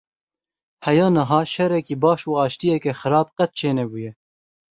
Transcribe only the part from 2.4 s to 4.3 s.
aştiyeke xerab qet çê nebûye.